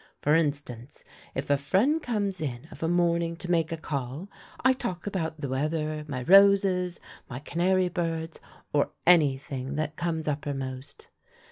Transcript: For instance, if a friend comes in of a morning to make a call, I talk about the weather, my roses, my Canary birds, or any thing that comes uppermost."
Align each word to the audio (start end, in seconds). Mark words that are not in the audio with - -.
For 0.23 0.33
instance, 0.33 1.03
if 1.35 1.51
a 1.51 1.57
friend 1.57 2.01
comes 2.01 2.41
in 2.41 2.67
of 2.71 2.81
a 2.81 2.87
morning 2.87 3.35
to 3.35 3.51
make 3.51 3.71
a 3.71 3.77
call, 3.77 4.29
I 4.65 4.73
talk 4.73 5.05
about 5.05 5.39
the 5.39 5.47
weather, 5.49 6.05
my 6.07 6.23
roses, 6.23 6.99
my 7.29 7.37
Canary 7.37 7.87
birds, 7.87 8.39
or 8.73 8.93
any 9.05 9.37
thing 9.37 9.75
that 9.75 9.97
comes 9.97 10.27
uppermost." 10.27 11.07